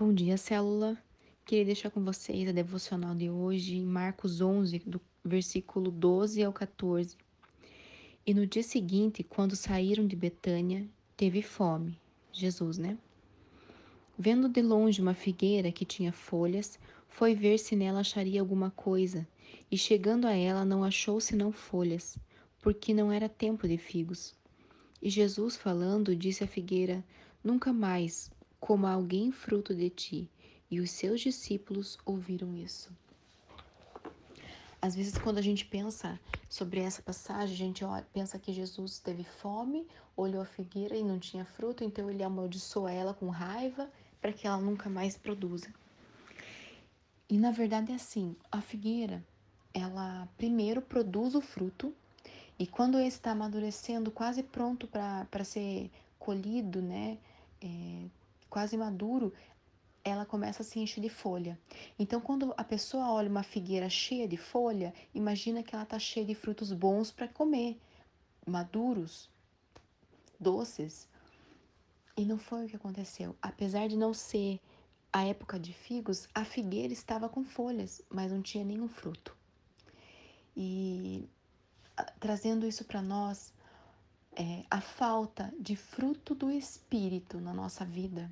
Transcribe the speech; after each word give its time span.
Bom 0.00 0.14
dia, 0.14 0.36
célula. 0.36 0.96
Queria 1.44 1.64
deixar 1.64 1.90
com 1.90 2.04
vocês 2.04 2.48
a 2.48 2.52
devocional 2.52 3.16
de 3.16 3.28
hoje, 3.28 3.80
Marcos 3.80 4.40
11, 4.40 4.78
do 4.86 5.00
versículo 5.24 5.90
12 5.90 6.40
ao 6.40 6.52
14. 6.52 7.16
E 8.24 8.32
no 8.32 8.46
dia 8.46 8.62
seguinte, 8.62 9.24
quando 9.24 9.56
saíram 9.56 10.06
de 10.06 10.14
Betânia, 10.14 10.86
teve 11.16 11.42
fome. 11.42 11.98
Jesus, 12.32 12.78
né? 12.78 12.96
Vendo 14.16 14.48
de 14.48 14.62
longe 14.62 15.02
uma 15.02 15.14
figueira 15.14 15.72
que 15.72 15.84
tinha 15.84 16.12
folhas, 16.12 16.78
foi 17.08 17.34
ver 17.34 17.58
se 17.58 17.74
nela 17.74 17.98
acharia 17.98 18.40
alguma 18.40 18.70
coisa. 18.70 19.26
E 19.68 19.76
chegando 19.76 20.28
a 20.28 20.32
ela, 20.32 20.64
não 20.64 20.84
achou 20.84 21.20
senão 21.20 21.50
folhas, 21.50 22.16
porque 22.62 22.94
não 22.94 23.10
era 23.10 23.28
tempo 23.28 23.66
de 23.66 23.76
figos. 23.76 24.32
E 25.02 25.10
Jesus, 25.10 25.56
falando, 25.56 26.14
disse 26.14 26.44
à 26.44 26.46
figueira: 26.46 27.04
Nunca 27.42 27.72
mais 27.72 28.30
coma 28.60 28.92
alguém 28.92 29.30
fruto 29.32 29.74
de 29.74 29.90
ti. 29.90 30.30
E 30.70 30.80
os 30.80 30.90
seus 30.90 31.20
discípulos 31.20 31.98
ouviram 32.04 32.54
isso. 32.54 32.90
Às 34.80 34.94
vezes, 34.94 35.18
quando 35.18 35.38
a 35.38 35.42
gente 35.42 35.64
pensa 35.64 36.20
sobre 36.48 36.80
essa 36.80 37.02
passagem, 37.02 37.54
a 37.54 37.56
gente 37.56 37.84
pensa 38.12 38.38
que 38.38 38.52
Jesus 38.52 38.98
teve 38.98 39.24
fome, 39.24 39.86
olhou 40.16 40.40
a 40.40 40.46
figueira 40.46 40.96
e 40.96 41.02
não 41.02 41.18
tinha 41.18 41.44
fruto, 41.44 41.82
então 41.82 42.08
ele 42.08 42.22
amaldiçoa 42.22 42.92
ela 42.92 43.12
com 43.12 43.28
raiva 43.28 43.90
para 44.20 44.32
que 44.32 44.46
ela 44.46 44.58
nunca 44.58 44.88
mais 44.88 45.16
produza. 45.16 45.72
E 47.28 47.36
na 47.36 47.50
verdade 47.50 47.92
é 47.92 47.96
assim: 47.96 48.36
a 48.52 48.60
figueira, 48.60 49.24
ela 49.74 50.28
primeiro 50.36 50.80
produz 50.80 51.34
o 51.34 51.40
fruto, 51.40 51.92
e 52.58 52.66
quando 52.66 52.98
ele 52.98 53.08
está 53.08 53.32
amadurecendo, 53.32 54.10
quase 54.10 54.42
pronto 54.42 54.86
para 54.86 55.44
ser 55.44 55.90
colhido, 56.18 56.80
né? 56.80 57.18
Quase 58.58 58.76
maduro, 58.76 59.32
ela 60.02 60.26
começa 60.26 60.62
a 60.62 60.64
se 60.64 60.80
encher 60.80 61.00
de 61.00 61.08
folha. 61.08 61.56
Então, 61.96 62.20
quando 62.20 62.52
a 62.56 62.64
pessoa 62.64 63.12
olha 63.12 63.30
uma 63.30 63.44
figueira 63.44 63.88
cheia 63.88 64.26
de 64.26 64.36
folha, 64.36 64.92
imagina 65.14 65.62
que 65.62 65.76
ela 65.76 65.84
está 65.84 65.96
cheia 65.96 66.26
de 66.26 66.34
frutos 66.34 66.72
bons 66.72 67.12
para 67.12 67.28
comer, 67.28 67.80
maduros, 68.44 69.30
doces. 70.40 71.08
E 72.16 72.24
não 72.24 72.36
foi 72.36 72.66
o 72.66 72.68
que 72.68 72.74
aconteceu. 72.74 73.36
Apesar 73.40 73.86
de 73.86 73.96
não 73.96 74.12
ser 74.12 74.58
a 75.12 75.24
época 75.24 75.56
de 75.56 75.72
figos, 75.72 76.26
a 76.34 76.44
figueira 76.44 76.92
estava 76.92 77.28
com 77.28 77.44
folhas, 77.44 78.02
mas 78.10 78.32
não 78.32 78.42
tinha 78.42 78.64
nenhum 78.64 78.88
fruto. 78.88 79.36
E 80.56 81.28
trazendo 82.18 82.66
isso 82.66 82.84
para 82.84 83.00
nós, 83.00 83.54
é, 84.34 84.64
a 84.68 84.80
falta 84.80 85.54
de 85.60 85.76
fruto 85.76 86.34
do 86.34 86.50
Espírito 86.50 87.40
na 87.40 87.54
nossa 87.54 87.84
vida 87.84 88.28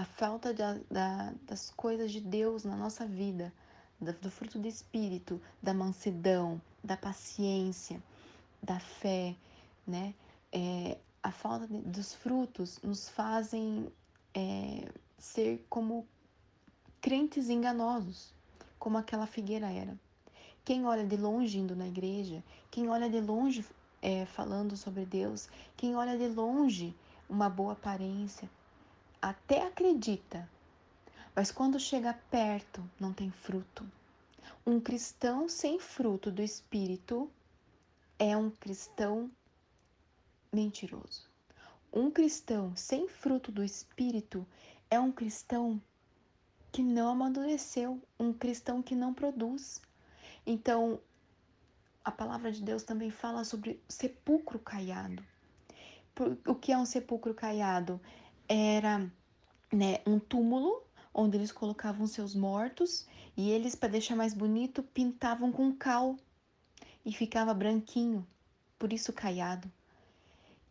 a 0.00 0.04
falta 0.06 0.54
da, 0.54 0.78
da, 0.90 1.34
das 1.42 1.68
coisas 1.76 2.10
de 2.10 2.22
Deus 2.22 2.64
na 2.64 2.74
nossa 2.74 3.04
vida, 3.04 3.52
do 4.00 4.30
fruto 4.30 4.58
do 4.58 4.66
Espírito, 4.66 5.38
da 5.62 5.74
mansidão, 5.74 6.58
da 6.82 6.96
paciência, 6.96 8.02
da 8.62 8.80
fé, 8.80 9.36
né? 9.86 10.14
É, 10.50 10.96
a 11.22 11.30
falta 11.30 11.66
de, 11.66 11.78
dos 11.82 12.14
frutos 12.14 12.80
nos 12.82 13.10
fazem 13.10 13.92
é, 14.32 14.90
ser 15.18 15.66
como 15.68 16.06
crentes 17.02 17.50
enganosos, 17.50 18.32
como 18.78 18.96
aquela 18.96 19.26
figueira 19.26 19.70
era. 19.70 19.94
Quem 20.64 20.86
olha 20.86 21.04
de 21.04 21.18
longe 21.18 21.58
indo 21.58 21.76
na 21.76 21.86
igreja, 21.86 22.42
quem 22.70 22.88
olha 22.88 23.10
de 23.10 23.20
longe 23.20 23.66
é, 24.00 24.24
falando 24.24 24.78
sobre 24.78 25.04
Deus, 25.04 25.46
quem 25.76 25.94
olha 25.94 26.16
de 26.16 26.28
longe 26.28 26.96
uma 27.28 27.50
boa 27.50 27.74
aparência, 27.74 28.48
até 29.20 29.66
acredita, 29.66 30.48
mas 31.34 31.50
quando 31.50 31.78
chega 31.78 32.18
perto 32.30 32.82
não 32.98 33.12
tem 33.12 33.30
fruto. 33.30 33.86
Um 34.66 34.80
cristão 34.80 35.48
sem 35.48 35.78
fruto 35.78 36.30
do 36.30 36.42
Espírito 36.42 37.30
é 38.18 38.36
um 38.36 38.50
cristão 38.50 39.30
mentiroso. 40.52 41.28
Um 41.92 42.10
cristão 42.10 42.74
sem 42.76 43.08
fruto 43.08 43.50
do 43.50 43.64
Espírito 43.64 44.46
é 44.90 44.98
um 44.98 45.10
cristão 45.10 45.80
que 46.70 46.82
não 46.82 47.08
amadureceu, 47.08 48.00
um 48.18 48.32
cristão 48.32 48.82
que 48.82 48.94
não 48.94 49.12
produz. 49.12 49.80
Então, 50.46 51.00
a 52.04 52.10
palavra 52.10 52.52
de 52.52 52.62
Deus 52.62 52.82
também 52.82 53.10
fala 53.10 53.44
sobre 53.44 53.82
sepulcro 53.88 54.58
caiado. 54.58 55.22
O 56.46 56.54
que 56.54 56.72
é 56.72 56.78
um 56.78 56.84
sepulcro 56.84 57.34
caiado? 57.34 58.00
Era 58.52 59.08
né, 59.72 60.00
um 60.04 60.18
túmulo 60.18 60.82
onde 61.14 61.36
eles 61.36 61.52
colocavam 61.52 62.04
seus 62.08 62.34
mortos 62.34 63.06
e 63.36 63.48
eles, 63.48 63.76
para 63.76 63.90
deixar 63.90 64.16
mais 64.16 64.34
bonito, 64.34 64.82
pintavam 64.82 65.52
com 65.52 65.72
cal 65.72 66.16
e 67.06 67.12
ficava 67.12 67.54
branquinho, 67.54 68.26
por 68.76 68.92
isso 68.92 69.12
caiado. 69.12 69.70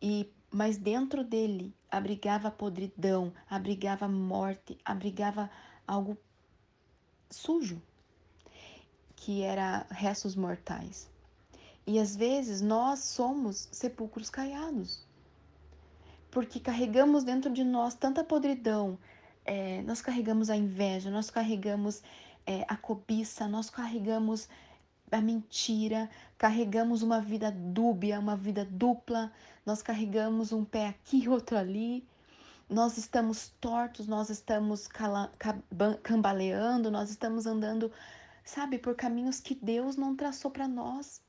E 0.00 0.30
mas 0.50 0.76
dentro 0.76 1.24
dele 1.24 1.74
abrigava 1.90 2.50
podridão, 2.50 3.32
abrigava 3.48 4.06
morte, 4.06 4.76
abrigava 4.84 5.50
algo 5.86 6.18
sujo, 7.30 7.80
que 9.16 9.40
era 9.40 9.86
restos 9.88 10.36
mortais. 10.36 11.08
E 11.86 11.98
às 11.98 12.14
vezes 12.14 12.60
nós 12.60 12.98
somos 12.98 13.70
sepulcros 13.72 14.28
caiados 14.28 15.08
porque 16.30 16.60
carregamos 16.60 17.24
dentro 17.24 17.52
de 17.52 17.64
nós 17.64 17.94
tanta 17.94 18.22
podridão, 18.22 18.98
é, 19.44 19.82
nós 19.82 20.00
carregamos 20.00 20.50
a 20.50 20.56
inveja, 20.56 21.10
nós 21.10 21.30
carregamos 21.30 22.02
é, 22.46 22.64
a 22.68 22.76
cobiça, 22.76 23.48
nós 23.48 23.70
carregamos 23.70 24.48
a 25.10 25.20
mentira, 25.20 26.08
carregamos 26.38 27.02
uma 27.02 27.20
vida 27.20 27.50
dúbia, 27.50 28.20
uma 28.20 28.36
vida 28.36 28.64
dupla, 28.64 29.32
nós 29.66 29.82
carregamos 29.82 30.52
um 30.52 30.64
pé 30.64 30.88
aqui 30.88 31.24
e 31.24 31.28
outro 31.28 31.56
ali, 31.56 32.06
nós 32.68 32.96
estamos 32.96 33.52
tortos, 33.60 34.06
nós 34.06 34.30
estamos 34.30 34.88
cambaleando, 36.02 36.90
nós 36.90 37.10
estamos 37.10 37.44
andando, 37.44 37.90
sabe, 38.44 38.78
por 38.78 38.94
caminhos 38.94 39.40
que 39.40 39.56
Deus 39.56 39.96
não 39.96 40.14
traçou 40.14 40.50
para 40.50 40.68
nós. 40.68 41.20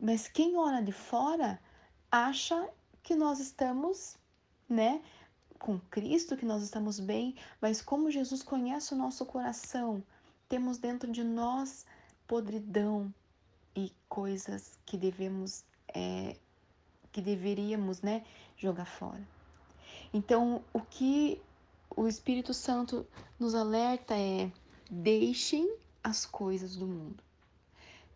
Mas 0.00 0.26
quem 0.26 0.56
olha 0.56 0.82
de 0.82 0.92
fora 0.92 1.60
acha 2.10 2.68
que 3.02 3.14
nós 3.14 3.38
estamos 3.38 4.16
né? 4.72 5.00
Com 5.58 5.78
Cristo 5.78 6.36
que 6.36 6.44
nós 6.44 6.62
estamos 6.62 6.98
bem, 6.98 7.36
mas 7.60 7.80
como 7.80 8.10
Jesus 8.10 8.42
conhece 8.42 8.94
o 8.94 8.96
nosso 8.96 9.24
coração, 9.24 10.02
temos 10.48 10.78
dentro 10.78 11.10
de 11.10 11.22
nós 11.22 11.86
podridão 12.26 13.12
e 13.76 13.92
coisas 14.08 14.78
que 14.84 14.96
devemos, 14.96 15.64
é, 15.94 16.36
que 17.12 17.20
deveríamos, 17.20 18.02
né, 18.02 18.24
jogar 18.56 18.86
fora. 18.86 19.22
Então, 20.12 20.62
o 20.72 20.80
que 20.80 21.40
o 21.96 22.06
Espírito 22.06 22.52
Santo 22.52 23.06
nos 23.38 23.54
alerta 23.54 24.14
é: 24.14 24.50
deixem 24.90 25.74
as 26.02 26.26
coisas 26.26 26.76
do 26.76 26.86
mundo. 26.86 27.22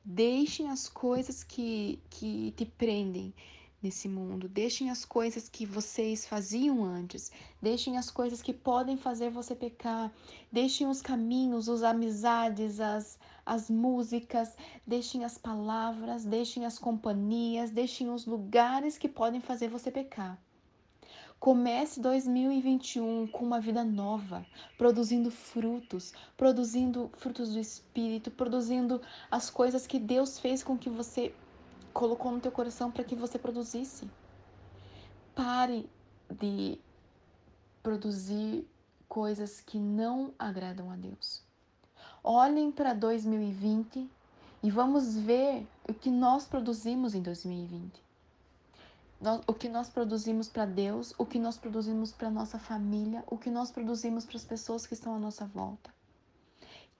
Deixem 0.05 0.71
as 0.71 0.89
coisas 0.89 1.43
que, 1.43 1.99
que 2.11 2.53
te 2.57 2.65
prendem, 2.65 3.35
nesse 3.83 4.09
mundo. 4.09 4.49
Deixem 4.49 4.91
as 4.91 5.05
coisas 5.05 5.49
que 5.49 5.67
vocês 5.67 6.27
faziam 6.27 6.85
antes. 6.85 7.31
Deixem 7.61 7.99
as 7.99 8.11
coisas 8.11 8.43
que 8.43 8.53
podem 8.53 8.97
fazer 8.97 9.31
você 9.31 9.55
pecar. 9.55 10.13
Deixem 10.51 10.87
os 10.87 11.03
caminhos, 11.03 11.69
as 11.69 11.83
amizades, 11.83 12.81
as, 12.81 13.19
as 13.45 13.71
músicas. 13.71 14.57
Deixem 14.87 15.25
as 15.25 15.39
palavras, 15.39 16.25
deixem 16.25 16.65
as 16.65 16.79
companhias, 16.79 17.71
deixem 17.71 18.11
os 18.11 18.27
lugares 18.27 18.99
que 18.99 19.09
podem 19.09 19.41
fazer 19.41 19.69
você 19.69 19.91
pecar. 19.91 20.39
Comece 21.39 22.01
2021 22.01 23.27
com 23.27 23.45
uma 23.45 23.61
vida 23.61 23.85
nova, 23.85 24.45
produzindo 24.79 25.31
frutos, 25.31 26.15
produzindo 26.35 27.11
frutos 27.19 27.53
do 27.53 27.61
Espírito, 27.61 28.31
produzindo 28.31 29.03
as 29.31 29.51
coisas 29.51 29.87
que 29.87 29.99
Deus 29.99 30.39
fez 30.39 30.65
com 30.65 30.79
que 30.79 30.89
você 30.89 31.35
colocou 31.97 32.31
no 32.31 32.41
teu 32.41 32.53
coração 32.53 32.91
para 32.91 33.03
que 33.03 33.17
você 33.17 33.39
produzisse. 33.39 34.07
Pare 35.35 35.89
de 36.31 36.79
produzir 37.83 38.69
coisas 39.09 39.63
que 39.63 39.79
não 39.79 40.35
agradam 40.39 40.91
a 40.91 40.97
Deus. 40.97 41.43
Olhem 42.23 42.71
para 42.71 42.93
2020 42.93 44.11
e 44.63 44.71
vamos 44.71 45.17
ver 45.17 45.67
o 45.89 45.95
que 45.95 46.11
nós 46.11 46.45
produzimos 46.45 47.15
em 47.15 47.23
2020. 47.23 48.05
O 49.47 49.55
que 49.55 49.69
nós 49.69 49.89
produzimos 49.89 50.49
para 50.49 50.67
Deus, 50.67 51.15
o 51.17 51.25
que 51.25 51.39
nós 51.39 51.57
produzimos 51.57 52.13
para 52.13 52.29
nossa 52.29 52.59
família, 52.59 53.25
o 53.27 53.39
que 53.39 53.49
nós 53.49 53.71
produzimos 53.71 54.27
para 54.27 54.37
as 54.37 54.45
pessoas 54.45 54.87
que 54.87 54.93
estão 54.93 55.15
à 55.15 55.19
nossa 55.19 55.47
volta. 55.47 55.91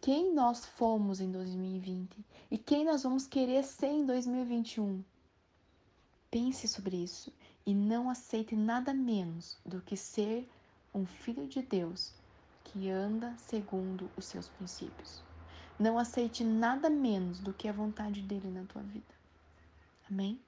Quem 0.07 0.33
nós 0.33 0.65
fomos 0.65 1.21
em 1.21 1.33
2020 1.33 2.25
e 2.49 2.57
quem 2.57 2.85
nós 2.85 3.03
vamos 3.03 3.27
querer 3.27 3.65
ser 3.65 3.89
em 3.89 4.07
2021. 4.07 5.03
Pense 6.31 6.69
sobre 6.69 6.97
isso 6.97 7.33
e 7.67 7.75
não 7.75 8.09
aceite 8.09 8.55
nada 8.55 8.95
menos 8.95 9.59
do 9.67 9.81
que 9.81 9.97
ser 9.97 10.49
um 10.95 11.05
filho 11.05 11.49
de 11.49 11.61
Deus 11.61 12.13
que 12.63 12.89
anda 12.89 13.35
segundo 13.37 14.09
os 14.17 14.27
seus 14.27 14.49
princípios. 14.49 15.25
Não 15.77 15.99
aceite 15.99 16.45
nada 16.45 16.89
menos 16.89 17.41
do 17.41 17.53
que 17.53 17.67
a 17.67 17.73
vontade 17.73 18.23
dele 18.23 18.49
na 18.49 18.63
tua 18.63 18.83
vida. 18.83 19.13
Amém? 20.09 20.41